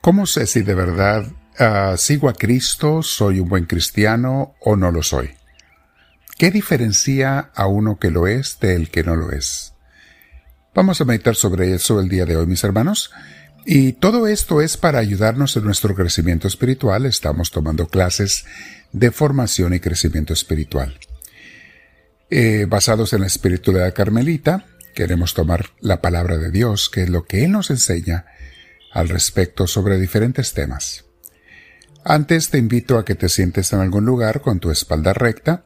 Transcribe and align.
¿Cómo 0.00 0.26
sé 0.26 0.46
si 0.46 0.62
de 0.62 0.74
verdad 0.74 1.26
ah, 1.58 1.94
sigo 1.96 2.28
a 2.28 2.34
Cristo, 2.34 3.02
soy 3.02 3.40
un 3.40 3.48
buen 3.48 3.64
cristiano 3.64 4.54
o 4.60 4.76
no 4.76 4.90
lo 4.90 5.02
soy? 5.02 5.30
¿Qué 6.38 6.50
diferencia 6.50 7.50
a 7.54 7.66
uno 7.66 7.98
que 7.98 8.10
lo 8.10 8.26
es 8.28 8.60
del 8.60 8.90
que 8.90 9.02
no 9.02 9.16
lo 9.16 9.32
es? 9.32 9.74
Vamos 10.74 11.00
a 11.00 11.04
meditar 11.04 11.34
sobre 11.34 11.74
eso 11.74 11.98
el 11.98 12.08
día 12.08 12.24
de 12.24 12.36
hoy, 12.36 12.46
mis 12.46 12.62
hermanos. 12.62 13.10
Y 13.66 13.94
todo 13.94 14.28
esto 14.28 14.62
es 14.62 14.76
para 14.76 15.00
ayudarnos 15.00 15.56
en 15.56 15.64
nuestro 15.64 15.94
crecimiento 15.96 16.46
espiritual. 16.46 17.04
Estamos 17.04 17.50
tomando 17.50 17.88
clases 17.88 18.44
de 18.92 19.10
formación 19.10 19.74
y 19.74 19.80
crecimiento 19.80 20.32
espiritual. 20.32 20.96
Eh, 22.30 22.66
basados 22.68 23.12
en 23.12 23.22
la 23.22 23.26
espiritualidad 23.26 23.92
carmelita, 23.92 24.66
queremos 24.94 25.34
tomar 25.34 25.70
la 25.80 26.00
palabra 26.00 26.38
de 26.38 26.52
Dios, 26.52 26.88
que 26.88 27.02
es 27.02 27.10
lo 27.10 27.24
que 27.24 27.44
Él 27.44 27.50
nos 27.50 27.70
enseña 27.70 28.26
al 28.92 29.08
respecto 29.08 29.66
sobre 29.66 29.98
diferentes 29.98 30.52
temas. 30.52 31.04
Antes 32.04 32.50
te 32.50 32.58
invito 32.58 32.98
a 32.98 33.04
que 33.04 33.14
te 33.14 33.28
sientes 33.28 33.72
en 33.72 33.80
algún 33.80 34.04
lugar 34.06 34.40
con 34.40 34.60
tu 34.60 34.70
espalda 34.70 35.12
recta, 35.12 35.64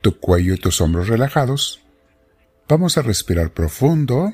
tu 0.00 0.18
cuello 0.18 0.54
y 0.54 0.58
tus 0.58 0.80
hombros 0.80 1.08
relajados. 1.08 1.82
Vamos 2.68 2.96
a 2.96 3.02
respirar 3.02 3.52
profundo 3.52 4.32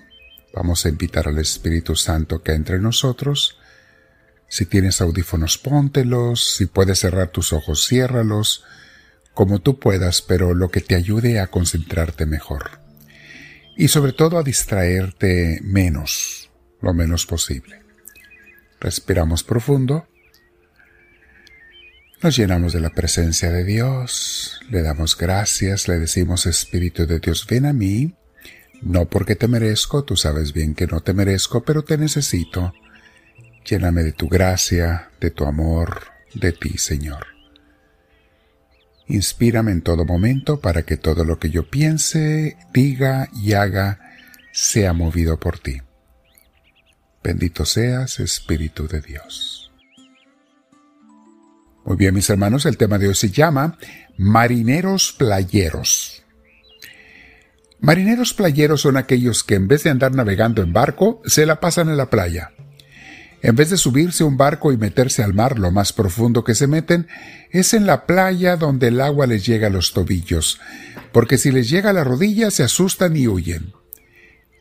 Vamos 0.54 0.86
a 0.86 0.88
invitar 0.88 1.26
al 1.26 1.38
Espíritu 1.38 1.96
Santo 1.96 2.42
que 2.42 2.52
entre 2.52 2.76
en 2.76 2.82
nosotros. 2.82 3.58
Si 4.48 4.66
tienes 4.66 5.00
audífonos, 5.00 5.58
póntelos. 5.58 6.54
Si 6.54 6.66
puedes 6.66 7.00
cerrar 7.00 7.30
tus 7.30 7.52
ojos, 7.52 7.88
ciérralos. 7.88 8.62
Como 9.34 9.60
tú 9.60 9.80
puedas, 9.80 10.22
pero 10.22 10.54
lo 10.54 10.70
que 10.70 10.80
te 10.80 10.94
ayude 10.94 11.40
a 11.40 11.48
concentrarte 11.48 12.24
mejor. 12.24 12.78
Y 13.76 13.88
sobre 13.88 14.12
todo 14.12 14.38
a 14.38 14.44
distraerte 14.44 15.58
menos, 15.64 16.50
lo 16.80 16.94
menos 16.94 17.26
posible. 17.26 17.83
Respiramos 18.84 19.42
profundo. 19.42 20.06
Nos 22.22 22.36
llenamos 22.36 22.74
de 22.74 22.80
la 22.80 22.90
presencia 22.90 23.50
de 23.50 23.64
Dios, 23.64 24.60
le 24.68 24.82
damos 24.82 25.16
gracias, 25.16 25.88
le 25.88 25.98
decimos 25.98 26.44
Espíritu 26.44 27.06
de 27.06 27.18
Dios, 27.18 27.46
ven 27.48 27.64
a 27.64 27.72
mí, 27.72 28.14
no 28.82 29.06
porque 29.06 29.36
te 29.36 29.48
merezco, 29.48 30.04
tú 30.04 30.18
sabes 30.18 30.52
bien 30.52 30.74
que 30.74 30.86
no 30.86 31.00
te 31.00 31.14
merezco, 31.14 31.64
pero 31.64 31.82
te 31.82 31.96
necesito. 31.96 32.74
Lléname 33.64 34.02
de 34.02 34.12
tu 34.12 34.28
gracia, 34.28 35.08
de 35.18 35.30
tu 35.30 35.46
amor, 35.46 36.02
de 36.34 36.52
ti, 36.52 36.76
Señor. 36.76 37.28
Inspírame 39.06 39.72
en 39.72 39.80
todo 39.80 40.04
momento 40.04 40.60
para 40.60 40.82
que 40.82 40.98
todo 40.98 41.24
lo 41.24 41.38
que 41.38 41.48
yo 41.48 41.70
piense, 41.70 42.58
diga 42.74 43.30
y 43.32 43.54
haga 43.54 43.98
sea 44.52 44.92
movido 44.92 45.40
por 45.40 45.58
ti. 45.58 45.80
Bendito 47.24 47.64
seas, 47.64 48.20
Espíritu 48.20 48.86
de 48.86 49.00
Dios. 49.00 49.72
Muy 51.86 51.96
bien, 51.96 52.14
mis 52.14 52.28
hermanos, 52.28 52.66
el 52.66 52.76
tema 52.76 52.98
de 52.98 53.08
hoy 53.08 53.14
se 53.14 53.30
llama 53.30 53.78
Marineros 54.18 55.10
Playeros. 55.12 56.22
Marineros 57.80 58.34
playeros 58.34 58.82
son 58.82 58.98
aquellos 58.98 59.42
que 59.42 59.54
en 59.54 59.68
vez 59.68 59.84
de 59.84 59.90
andar 59.90 60.14
navegando 60.14 60.62
en 60.62 60.74
barco, 60.74 61.22
se 61.24 61.46
la 61.46 61.60
pasan 61.60 61.88
en 61.88 61.96
la 61.96 62.10
playa. 62.10 62.52
En 63.40 63.56
vez 63.56 63.70
de 63.70 63.78
subirse 63.78 64.22
a 64.22 64.26
un 64.26 64.36
barco 64.36 64.70
y 64.70 64.76
meterse 64.76 65.22
al 65.22 65.32
mar 65.32 65.58
lo 65.58 65.70
más 65.70 65.94
profundo 65.94 66.44
que 66.44 66.54
se 66.54 66.66
meten, 66.66 67.08
es 67.50 67.72
en 67.72 67.86
la 67.86 68.04
playa 68.04 68.56
donde 68.56 68.88
el 68.88 69.00
agua 69.00 69.26
les 69.26 69.46
llega 69.46 69.68
a 69.68 69.70
los 69.70 69.94
tobillos, 69.94 70.60
porque 71.10 71.38
si 71.38 71.50
les 71.50 71.70
llega 71.70 71.90
a 71.90 71.94
la 71.94 72.04
rodilla 72.04 72.50
se 72.50 72.64
asustan 72.64 73.16
y 73.16 73.28
huyen. 73.28 73.72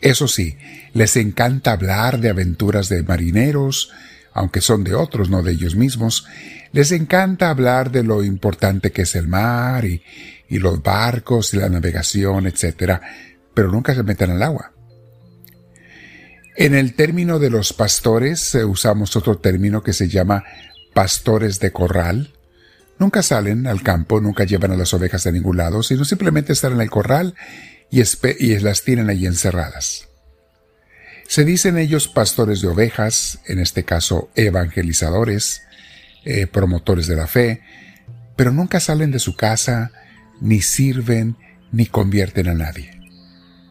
Eso 0.04 0.28
sí, 0.28 0.58
les 0.92 1.16
encanta 1.16 1.72
hablar 1.72 2.20
de 2.20 2.30
aventuras 2.30 2.90
de 2.90 3.04
marineros, 3.04 3.90
aunque 4.34 4.60
son 4.60 4.84
de 4.84 4.96
otros, 4.96 5.30
no 5.30 5.44
de 5.44 5.54
ellos 5.54 5.78
mismos, 5.78 6.28
les 6.74 6.92
encanta 6.92 7.50
hablar 7.50 7.90
de 7.90 8.04
lo 8.04 8.22
importante 8.22 8.92
que 8.92 9.04
es 9.04 9.16
el 9.16 9.30
mar 9.30 9.86
y, 9.86 10.04
los 10.50 10.84
barcos 10.84 11.54
y 11.54 11.58
la 11.58 11.70
navegación, 11.70 12.46
etc., 12.48 13.00
pero 13.54 13.72
nunca 13.72 13.96
se 13.96 14.04
meten 14.04 14.32
al 14.32 14.44
agua. 14.44 14.74
En 16.58 16.76
el 16.76 16.96
término 16.96 17.40
de 17.40 17.50
los 17.50 17.72
pastores 17.72 18.54
eh, 18.56 18.66
usamos 18.66 19.16
otro 19.16 19.38
término 19.38 19.82
que 19.82 19.94
se 19.94 20.10
llama 20.10 20.44
pastores 20.94 21.62
de 21.62 21.72
corral. 21.72 22.34
Nunca 23.00 23.22
salen 23.24 23.68
al 23.68 23.82
campo, 23.82 24.22
nunca 24.22 24.44
llevan 24.44 24.72
a 24.72 24.78
las 24.78 24.94
ovejas 24.94 25.26
a 25.28 25.32
ningún 25.32 25.58
lado, 25.58 25.84
sino 25.84 26.06
simplemente 26.06 26.54
están 26.54 26.74
en 26.74 26.82
el 26.82 26.90
corral 26.90 27.36
y, 27.90 28.02
y 28.40 28.60
las 28.60 28.84
tienen 28.84 29.10
allí 29.10 29.26
encerradas. 29.26 30.08
Se 31.28 31.46
dicen 31.46 31.78
ellos 31.78 32.08
pastores 32.08 32.62
de 32.62 32.68
ovejas, 32.68 33.40
en 33.48 33.60
este 33.60 33.84
caso 33.84 34.30
evangelizadores, 34.36 35.64
eh, 36.26 36.48
promotores 36.48 37.08
de 37.08 37.16
la 37.16 37.28
fe, 37.28 37.62
pero 38.36 38.52
nunca 38.52 38.80
salen 38.80 39.12
de 39.12 39.20
su 39.20 39.36
casa, 39.36 39.92
ni 40.42 40.62
sirven 40.62 41.38
ni 41.72 41.86
convierten 41.86 42.48
a 42.50 42.54
nadie. 42.54 43.00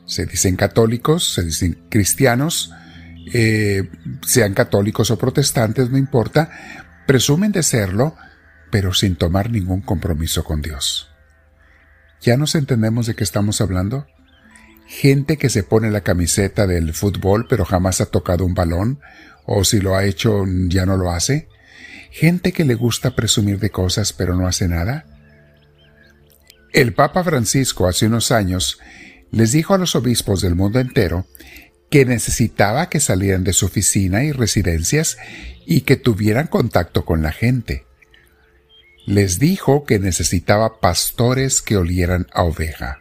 Se 0.06 0.26
dicen 0.26 0.56
católicos, 0.56 1.32
se 1.34 1.44
dicen 1.44 1.84
cristianos, 1.88 2.72
eh, 3.32 3.88
sean 4.26 4.54
católicos 4.54 5.10
o 5.10 5.18
protestantes, 5.18 5.90
no 5.90 5.98
importa, 5.98 6.50
presumen 7.06 7.52
de 7.52 7.62
serlo, 7.62 8.16
pero 8.72 8.94
sin 8.94 9.16
tomar 9.16 9.50
ningún 9.50 9.82
compromiso 9.82 10.42
con 10.44 10.62
Dios. 10.62 11.10
¿Ya 12.22 12.38
nos 12.38 12.54
entendemos 12.54 13.06
de 13.06 13.14
qué 13.14 13.22
estamos 13.22 13.60
hablando? 13.60 14.06
Gente 14.86 15.36
que 15.36 15.50
se 15.50 15.62
pone 15.62 15.90
la 15.90 16.00
camiseta 16.00 16.66
del 16.66 16.94
fútbol 16.94 17.46
pero 17.48 17.66
jamás 17.66 18.00
ha 18.00 18.06
tocado 18.06 18.46
un 18.46 18.54
balón, 18.54 19.00
o 19.44 19.62
si 19.64 19.78
lo 19.78 19.94
ha 19.94 20.04
hecho 20.04 20.44
ya 20.68 20.86
no 20.86 20.96
lo 20.96 21.10
hace. 21.10 21.48
Gente 22.10 22.52
que 22.52 22.64
le 22.64 22.74
gusta 22.74 23.14
presumir 23.14 23.60
de 23.60 23.70
cosas 23.70 24.14
pero 24.14 24.36
no 24.36 24.48
hace 24.48 24.68
nada. 24.68 25.04
El 26.72 26.94
Papa 26.94 27.22
Francisco 27.22 27.86
hace 27.86 28.06
unos 28.06 28.32
años 28.32 28.78
les 29.30 29.52
dijo 29.52 29.74
a 29.74 29.78
los 29.78 29.94
obispos 29.94 30.40
del 30.40 30.54
mundo 30.54 30.80
entero 30.80 31.26
que 31.90 32.06
necesitaba 32.06 32.88
que 32.88 33.00
salieran 33.00 33.44
de 33.44 33.52
su 33.52 33.66
oficina 33.66 34.24
y 34.24 34.32
residencias 34.32 35.18
y 35.66 35.82
que 35.82 35.96
tuvieran 35.96 36.46
contacto 36.46 37.04
con 37.04 37.20
la 37.20 37.32
gente. 37.32 37.84
Les 39.06 39.38
dijo 39.38 39.84
que 39.84 39.98
necesitaba 39.98 40.80
pastores 40.80 41.60
que 41.60 41.76
olieran 41.76 42.26
a 42.32 42.44
oveja. 42.44 43.00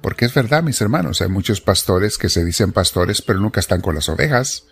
Porque 0.00 0.24
es 0.24 0.34
verdad, 0.34 0.62
mis 0.62 0.80
hermanos, 0.80 1.20
hay 1.20 1.28
muchos 1.28 1.60
pastores 1.60 2.18
que 2.18 2.28
se 2.28 2.44
dicen 2.44 2.72
pastores 2.72 3.22
pero 3.22 3.40
nunca 3.40 3.60
están 3.60 3.80
con 3.80 3.94
las 3.94 4.08
ovejas. 4.08 4.64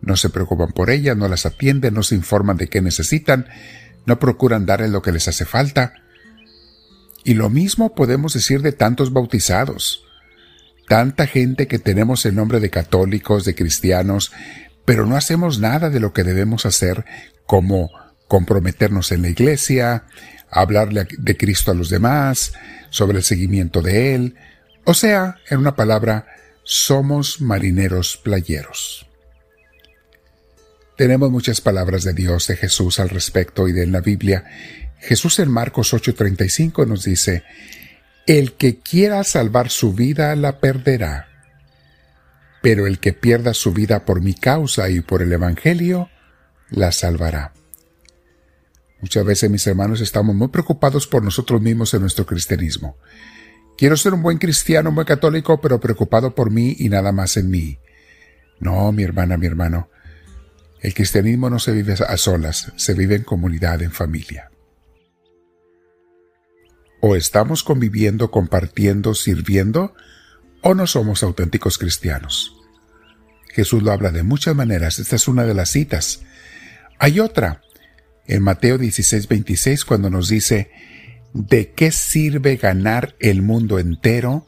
No 0.00 0.16
se 0.16 0.30
preocupan 0.30 0.72
por 0.72 0.90
ellas, 0.90 1.16
no 1.16 1.28
las 1.28 1.46
atienden, 1.46 1.94
no 1.94 2.02
se 2.02 2.14
informan 2.14 2.56
de 2.56 2.68
qué 2.68 2.80
necesitan, 2.80 3.48
no 4.06 4.18
procuran 4.18 4.66
darles 4.66 4.90
lo 4.90 5.02
que 5.02 5.12
les 5.12 5.28
hace 5.28 5.44
falta 5.44 5.94
y 7.24 7.34
lo 7.34 7.48
mismo 7.48 7.94
podemos 7.94 8.34
decir 8.34 8.60
de 8.60 8.72
tantos 8.72 9.12
bautizados. 9.12 10.04
Tanta 10.86 11.26
gente 11.26 11.66
que 11.66 11.78
tenemos 11.78 12.26
el 12.26 12.34
nombre 12.34 12.60
de 12.60 12.68
católicos, 12.68 13.46
de 13.46 13.54
cristianos, 13.54 14.30
pero 14.84 15.06
no 15.06 15.16
hacemos 15.16 15.58
nada 15.58 15.88
de 15.88 16.00
lo 16.00 16.12
que 16.12 16.22
debemos 16.22 16.66
hacer 16.66 17.06
como 17.46 17.88
comprometernos 18.28 19.12
en 19.12 19.22
la 19.22 19.28
iglesia, 19.28 20.04
hablarle 20.50 21.06
de 21.18 21.36
Cristo 21.36 21.70
a 21.70 21.74
los 21.74 21.90
demás, 21.90 22.52
sobre 22.90 23.18
el 23.18 23.24
seguimiento 23.24 23.82
de 23.82 24.14
Él. 24.14 24.36
O 24.84 24.94
sea, 24.94 25.36
en 25.48 25.58
una 25.58 25.76
palabra, 25.76 26.26
somos 26.62 27.40
marineros 27.40 28.16
playeros. 28.16 29.06
Tenemos 30.96 31.30
muchas 31.30 31.60
palabras 31.60 32.04
de 32.04 32.14
Dios, 32.14 32.46
de 32.46 32.56
Jesús 32.56 33.00
al 33.00 33.08
respecto 33.08 33.66
y 33.66 33.72
de 33.72 33.86
la 33.86 34.00
Biblia, 34.00 34.44
Jesús 35.04 35.38
en 35.38 35.50
Marcos 35.50 35.92
8:35 35.92 36.86
nos 36.86 37.04
dice, 37.04 37.44
El 38.26 38.54
que 38.54 38.78
quiera 38.78 39.22
salvar 39.22 39.68
su 39.68 39.92
vida 39.92 40.34
la 40.34 40.60
perderá, 40.60 41.28
pero 42.62 42.86
el 42.86 42.98
que 42.98 43.12
pierda 43.12 43.52
su 43.52 43.72
vida 43.72 44.06
por 44.06 44.22
mi 44.22 44.32
causa 44.32 44.88
y 44.88 45.00
por 45.00 45.20
el 45.20 45.32
Evangelio, 45.32 46.08
la 46.70 46.90
salvará. 46.90 47.52
Muchas 49.04 49.26
veces, 49.26 49.50
mis 49.50 49.66
hermanos, 49.66 50.00
estamos 50.00 50.34
muy 50.34 50.48
preocupados 50.48 51.06
por 51.06 51.22
nosotros 51.22 51.60
mismos 51.60 51.92
en 51.92 52.00
nuestro 52.00 52.24
cristianismo. 52.24 52.96
Quiero 53.76 53.98
ser 53.98 54.14
un 54.14 54.22
buen 54.22 54.38
cristiano, 54.38 54.88
un 54.88 54.94
buen 54.94 55.06
católico, 55.06 55.60
pero 55.60 55.78
preocupado 55.78 56.34
por 56.34 56.50
mí 56.50 56.74
y 56.78 56.88
nada 56.88 57.12
más 57.12 57.36
en 57.36 57.50
mí. 57.50 57.78
No, 58.60 58.90
mi 58.92 59.02
hermana, 59.02 59.36
mi 59.36 59.44
hermano. 59.44 59.90
El 60.80 60.94
cristianismo 60.94 61.50
no 61.50 61.58
se 61.58 61.72
vive 61.72 61.92
a 61.92 62.16
solas, 62.16 62.72
se 62.76 62.94
vive 62.94 63.16
en 63.16 63.24
comunidad, 63.24 63.82
en 63.82 63.92
familia. 63.92 64.50
O 67.02 67.14
estamos 67.14 67.62
conviviendo, 67.62 68.30
compartiendo, 68.30 69.14
sirviendo, 69.14 69.94
o 70.62 70.72
no 70.72 70.86
somos 70.86 71.22
auténticos 71.22 71.76
cristianos. 71.76 72.56
Jesús 73.50 73.82
lo 73.82 73.92
habla 73.92 74.12
de 74.12 74.22
muchas 74.22 74.56
maneras. 74.56 74.98
Esta 74.98 75.16
es 75.16 75.28
una 75.28 75.44
de 75.44 75.52
las 75.52 75.68
citas. 75.68 76.22
Hay 76.98 77.20
otra, 77.20 77.60
en 78.26 78.42
Mateo 78.42 78.78
16, 78.78 79.28
26, 79.28 79.84
cuando 79.84 80.10
nos 80.10 80.28
dice, 80.28 80.70
¿de 81.32 81.72
qué 81.72 81.90
sirve 81.90 82.56
ganar 82.56 83.14
el 83.20 83.42
mundo 83.42 83.78
entero 83.78 84.46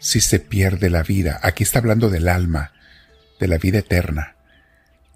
si 0.00 0.20
se 0.20 0.40
pierde 0.40 0.90
la 0.90 1.02
vida? 1.02 1.40
Aquí 1.42 1.62
está 1.62 1.78
hablando 1.78 2.10
del 2.10 2.28
alma, 2.28 2.72
de 3.38 3.48
la 3.48 3.58
vida 3.58 3.78
eterna. 3.78 4.36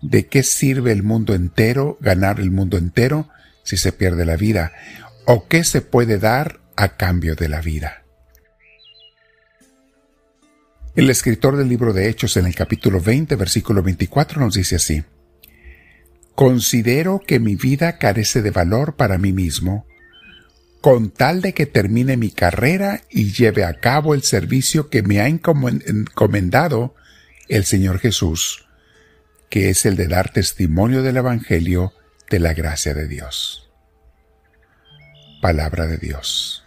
¿De 0.02 0.26
qué 0.26 0.42
sirve 0.42 0.92
el 0.92 1.02
mundo 1.02 1.34
entero, 1.34 1.96
ganar 2.00 2.40
el 2.40 2.50
mundo 2.50 2.76
entero, 2.76 3.28
si 3.62 3.76
se 3.76 3.92
pierde 3.92 4.26
la 4.26 4.36
vida? 4.36 4.72
¿O 5.24 5.46
qué 5.46 5.64
se 5.64 5.80
puede 5.80 6.18
dar 6.18 6.60
a 6.76 6.96
cambio 6.96 7.36
de 7.36 7.48
la 7.48 7.60
vida? 7.60 8.02
El 10.94 11.08
escritor 11.08 11.56
del 11.56 11.68
libro 11.68 11.94
de 11.94 12.10
Hechos 12.10 12.36
en 12.36 12.44
el 12.44 12.54
capítulo 12.54 13.00
20, 13.00 13.36
versículo 13.36 13.82
24 13.82 14.40
nos 14.40 14.54
dice 14.54 14.76
así, 14.76 15.02
Considero 16.34 17.20
que 17.20 17.40
mi 17.40 17.56
vida 17.56 17.98
carece 17.98 18.42
de 18.42 18.50
valor 18.50 18.96
para 18.96 19.18
mí 19.18 19.32
mismo, 19.32 19.86
con 20.80 21.10
tal 21.10 21.42
de 21.42 21.54
que 21.54 21.66
termine 21.66 22.16
mi 22.16 22.30
carrera 22.30 23.02
y 23.10 23.32
lleve 23.32 23.64
a 23.64 23.78
cabo 23.78 24.14
el 24.14 24.22
servicio 24.22 24.88
que 24.88 25.02
me 25.02 25.20
ha 25.20 25.28
encomendado 25.28 26.94
el 27.48 27.64
Señor 27.64 27.98
Jesús, 27.98 28.66
que 29.48 29.68
es 29.68 29.86
el 29.86 29.96
de 29.96 30.08
dar 30.08 30.32
testimonio 30.32 31.02
del 31.02 31.18
Evangelio 31.18 31.92
de 32.30 32.40
la 32.40 32.54
gracia 32.54 32.94
de 32.94 33.06
Dios. 33.06 33.70
Palabra 35.40 35.86
de 35.86 35.98
Dios. 35.98 36.64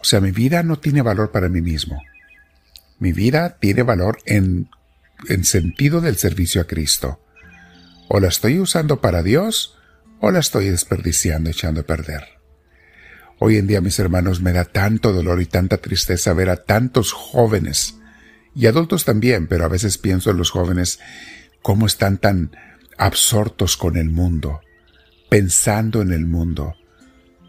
O 0.00 0.04
sea, 0.04 0.20
mi 0.20 0.30
vida 0.30 0.62
no 0.62 0.78
tiene 0.78 1.02
valor 1.02 1.32
para 1.32 1.48
mí 1.48 1.60
mismo 1.60 2.00
mi 2.98 3.12
vida 3.12 3.58
tiene 3.60 3.82
valor 3.82 4.18
en, 4.24 4.68
en 5.28 5.44
sentido 5.44 6.00
del 6.00 6.16
servicio 6.16 6.60
a 6.60 6.66
Cristo. 6.66 7.20
O 8.16 8.20
la 8.20 8.28
estoy 8.28 8.60
usando 8.60 9.00
para 9.00 9.24
Dios 9.24 9.74
o 10.20 10.30
la 10.30 10.38
estoy 10.38 10.68
desperdiciando, 10.68 11.50
echando 11.50 11.80
a 11.80 11.84
perder. 11.84 12.22
Hoy 13.40 13.56
en 13.56 13.66
día, 13.66 13.80
mis 13.80 13.98
hermanos, 13.98 14.40
me 14.40 14.52
da 14.52 14.66
tanto 14.66 15.12
dolor 15.12 15.42
y 15.42 15.46
tanta 15.46 15.78
tristeza 15.78 16.32
ver 16.32 16.48
a 16.48 16.62
tantos 16.62 17.10
jóvenes, 17.12 17.96
y 18.54 18.66
adultos 18.66 19.04
también, 19.04 19.48
pero 19.48 19.64
a 19.64 19.68
veces 19.68 19.98
pienso 19.98 20.30
en 20.30 20.36
los 20.36 20.52
jóvenes 20.52 21.00
cómo 21.60 21.86
están 21.86 22.18
tan 22.18 22.52
absortos 22.98 23.76
con 23.76 23.96
el 23.96 24.10
mundo, 24.10 24.60
pensando 25.28 26.00
en 26.00 26.12
el 26.12 26.24
mundo, 26.24 26.76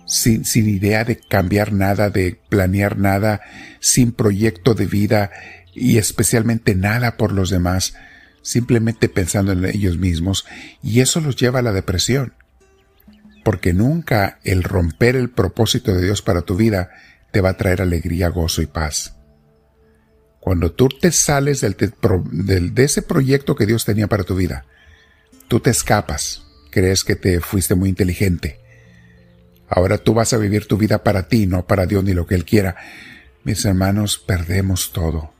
sin, 0.07 0.41
idea 0.55 1.03
de 1.03 1.17
cambiar 1.19 1.73
nada, 1.73 2.09
de 2.09 2.39
planear 2.49 2.97
nada, 2.97 3.41
sin 3.79 4.13
proyecto 4.13 4.73
de 4.73 4.87
vida 4.87 5.29
y 5.75 5.99
especialmente 5.99 6.73
nada 6.73 7.17
por 7.17 7.33
los 7.33 7.51
demás, 7.51 7.93
simplemente 8.45 9.09
pensando 9.09 9.51
en 9.51 9.65
ellos 9.65 9.97
mismos, 9.97 10.45
y 10.83 11.01
eso 11.01 11.19
los 11.19 11.35
lleva 11.35 11.59
a 11.59 11.63
la 11.63 11.73
depresión. 11.73 12.33
Porque 13.43 13.73
nunca 13.73 14.39
el 14.43 14.63
romper 14.63 15.15
el 15.15 15.29
propósito 15.31 15.93
de 15.93 16.03
Dios 16.03 16.21
para 16.21 16.43
tu 16.43 16.55
vida 16.55 16.91
te 17.31 17.41
va 17.41 17.49
a 17.49 17.57
traer 17.57 17.81
alegría, 17.81 18.29
gozo 18.29 18.61
y 18.61 18.67
paz. 18.67 19.15
Cuando 20.39 20.71
tú 20.71 20.89
te 20.89 21.11
sales 21.11 21.61
del, 21.61 21.75
de 22.73 22.83
ese 22.83 23.01
proyecto 23.01 23.55
que 23.55 23.65
Dios 23.65 23.83
tenía 23.83 24.07
para 24.07 24.23
tu 24.23 24.35
vida, 24.35 24.65
tú 25.47 25.59
te 25.59 25.71
escapas, 25.71 26.45
crees 26.69 27.03
que 27.03 27.15
te 27.15 27.39
fuiste 27.41 27.73
muy 27.73 27.89
inteligente, 27.89 28.59
Ahora 29.67 29.97
tú 29.97 30.13
vas 30.13 30.33
a 30.33 30.37
vivir 30.37 30.67
tu 30.67 30.77
vida 30.77 31.03
para 31.03 31.27
ti, 31.27 31.47
no 31.47 31.65
para 31.65 31.85
Dios 31.85 32.03
ni 32.03 32.13
lo 32.13 32.27
que 32.27 32.35
Él 32.35 32.45
quiera. 32.45 32.75
Mis 33.43 33.65
hermanos, 33.65 34.17
perdemos 34.17 34.91
todo. 34.91 35.34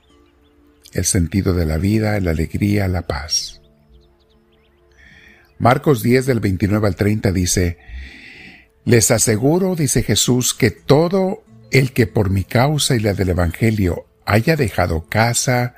El 0.95 1.05
sentido 1.05 1.53
de 1.53 1.65
la 1.65 1.77
vida, 1.77 2.19
la 2.21 2.31
alegría, 2.31 2.87
la 2.87 3.05
paz. 3.05 3.61
Marcos 5.59 6.01
10 6.01 6.25
del 6.25 6.39
29 6.39 6.87
al 6.87 6.95
30 6.95 7.31
dice, 7.33 7.77
Les 8.85 9.11
aseguro, 9.11 9.75
dice 9.75 10.03
Jesús, 10.03 10.53
que 10.53 10.71
todo 10.71 11.43
el 11.69 11.91
que 11.91 12.07
por 12.07 12.29
mi 12.29 12.45
causa 12.45 12.95
y 12.95 12.99
la 12.99 13.13
del 13.13 13.29
Evangelio 13.29 14.07
haya 14.25 14.55
dejado 14.55 15.07
casa, 15.09 15.75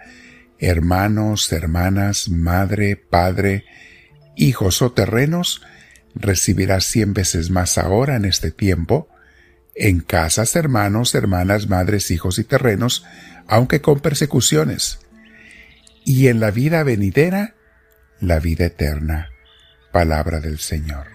hermanos, 0.60 1.52
hermanas, 1.52 2.30
madre, 2.30 2.96
padre, 2.96 3.66
hijos 4.36 4.84
o 4.84 4.92
terrenos, 4.92 5.64
recibirás 6.14 6.86
cien 6.86 7.14
veces 7.14 7.50
más 7.50 7.80
ahora 7.80 8.16
en 8.16 8.26
este 8.26 8.52
tiempo, 8.52 9.10
en 9.74 10.00
casas, 10.00 10.56
hermanos, 10.56 11.16
hermanas, 11.16 11.68
madres, 11.68 12.12
hijos 12.12 12.38
y 12.38 12.44
terrenos, 12.44 13.04
aunque 13.48 13.82
con 13.82 14.00
persecuciones, 14.00 15.00
y 16.08 16.30
en 16.30 16.40
la 16.40 16.52
vida 16.52 16.84
venidera, 16.84 17.56
la 18.22 18.40
vida 18.40 18.68
eterna. 18.68 19.28
Palabra 19.92 20.40
del 20.40 20.58
Señor. 20.58 21.08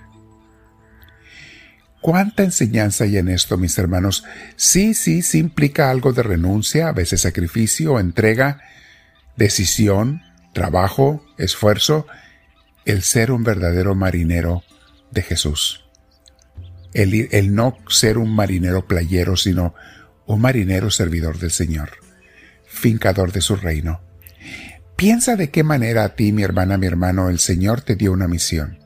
¿Cuánta 2.02 2.42
enseñanza 2.42 3.04
hay 3.04 3.16
en 3.16 3.28
esto, 3.28 3.56
mis 3.56 3.78
hermanos? 3.78 4.22
Sí, 4.56 4.92
sí, 4.92 5.22
sí 5.22 5.38
implica 5.38 5.90
algo 5.90 6.12
de 6.12 6.22
renuncia, 6.22 6.88
a 6.88 6.92
veces 6.92 7.22
sacrificio, 7.22 7.98
entrega, 7.98 8.60
decisión, 9.34 10.20
trabajo, 10.52 11.24
esfuerzo, 11.38 12.06
el 12.84 13.02
ser 13.02 13.32
un 13.32 13.44
verdadero 13.44 13.94
marinero 13.94 14.62
de 15.10 15.22
Jesús. 15.22 15.86
El, 16.92 17.54
no 17.54 17.78
ser 17.88 18.18
un 18.18 18.34
marinero 18.34 18.86
playero, 18.86 19.38
sino 19.38 19.74
un 20.26 20.42
marinero 20.42 20.90
servidor 20.90 21.38
del 21.38 21.50
Señor, 21.50 21.92
fincador 22.66 23.32
de 23.32 23.40
su 23.40 23.56
reino. 23.56 24.11
Piensa 25.02 25.34
de 25.34 25.50
qué 25.50 25.64
manera 25.64 26.04
a 26.04 26.08
ti, 26.10 26.30
mi 26.30 26.44
hermana, 26.44 26.78
mi 26.78 26.86
hermano, 26.86 27.28
el 27.28 27.40
Señor 27.40 27.80
te 27.80 27.96
dio 27.96 28.12
una 28.12 28.28
misión. 28.28 28.78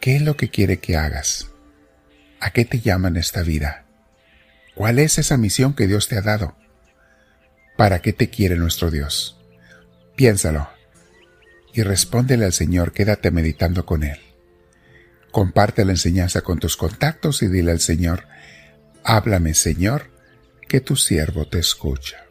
¿Qué 0.00 0.16
es 0.16 0.22
lo 0.22 0.38
que 0.38 0.48
quiere 0.48 0.78
que 0.78 0.96
hagas? 0.96 1.48
¿A 2.40 2.50
qué 2.50 2.64
te 2.64 2.80
llama 2.80 3.08
en 3.08 3.18
esta 3.18 3.42
vida? 3.42 3.84
¿Cuál 4.74 4.98
es 4.98 5.18
esa 5.18 5.36
misión 5.36 5.74
que 5.74 5.86
Dios 5.86 6.08
te 6.08 6.16
ha 6.16 6.22
dado? 6.22 6.56
¿Para 7.76 8.00
qué 8.00 8.14
te 8.14 8.30
quiere 8.30 8.56
nuestro 8.56 8.90
Dios? 8.90 9.38
Piénsalo 10.16 10.66
y 11.74 11.82
respóndele 11.82 12.46
al 12.46 12.54
Señor, 12.54 12.92
quédate 12.92 13.30
meditando 13.30 13.84
con 13.84 14.02
Él. 14.02 14.20
Comparte 15.30 15.84
la 15.84 15.92
enseñanza 15.92 16.40
con 16.40 16.58
tus 16.58 16.78
contactos 16.78 17.42
y 17.42 17.48
dile 17.48 17.70
al 17.70 17.80
Señor, 17.80 18.24
háblame 19.04 19.52
Señor, 19.52 20.10
que 20.66 20.80
tu 20.80 20.96
siervo 20.96 21.46
te 21.46 21.58
escucha. 21.58 22.25